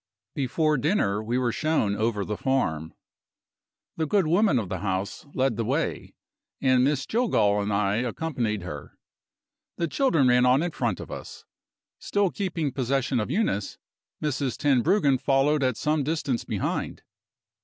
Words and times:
Before 0.33 0.77
dinner 0.79 1.21
we 1.21 1.37
were 1.37 1.51
shown 1.51 1.95
over 1.95 2.25
the 2.25 2.35
farm. 2.35 2.95
The 3.97 4.07
good 4.07 4.25
woman 4.25 4.57
of 4.57 4.67
the 4.67 4.79
house 4.79 5.27
led 5.35 5.57
the 5.57 5.63
way, 5.63 6.15
and 6.59 6.83
Miss 6.83 7.05
Jillgall 7.05 7.61
and 7.61 7.71
I 7.71 7.97
accompanied 7.97 8.63
her. 8.63 8.97
The 9.77 9.87
children 9.87 10.27
ran 10.27 10.43
on 10.43 10.63
in 10.63 10.71
front 10.71 10.99
of 11.01 11.11
us. 11.11 11.45
Still 11.99 12.31
keeping 12.31 12.71
possession 12.71 13.19
of 13.19 13.29
Eunice, 13.29 13.77
Mrs. 14.23 14.57
Tenbruggen 14.57 15.19
followed 15.19 15.61
at 15.61 15.77
some 15.77 16.01
distance 16.03 16.45
behind. 16.45 17.03